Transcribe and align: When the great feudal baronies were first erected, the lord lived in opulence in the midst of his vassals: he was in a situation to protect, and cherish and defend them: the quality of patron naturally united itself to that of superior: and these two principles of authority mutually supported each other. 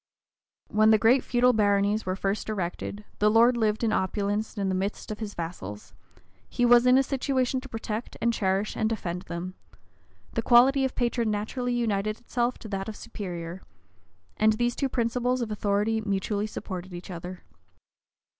When 0.69 0.89
the 0.89 0.97
great 0.97 1.23
feudal 1.23 1.53
baronies 1.53 2.07
were 2.07 2.15
first 2.15 2.49
erected, 2.49 3.05
the 3.19 3.29
lord 3.29 3.55
lived 3.55 3.83
in 3.83 3.93
opulence 3.93 4.57
in 4.57 4.67
the 4.67 4.73
midst 4.73 5.11
of 5.11 5.19
his 5.19 5.35
vassals: 5.35 5.93
he 6.49 6.65
was 6.65 6.87
in 6.87 6.97
a 6.97 7.03
situation 7.03 7.61
to 7.61 7.69
protect, 7.69 8.17
and 8.19 8.33
cherish 8.33 8.75
and 8.75 8.89
defend 8.89 9.21
them: 9.25 9.53
the 10.33 10.41
quality 10.41 10.83
of 10.85 10.95
patron 10.95 11.29
naturally 11.29 11.75
united 11.75 12.19
itself 12.19 12.57
to 12.57 12.67
that 12.69 12.89
of 12.89 12.95
superior: 12.95 13.61
and 14.37 14.53
these 14.53 14.75
two 14.75 14.89
principles 14.89 15.39
of 15.39 15.51
authority 15.51 16.01
mutually 16.01 16.47
supported 16.47 16.95
each 16.95 17.11
other. 17.11 17.43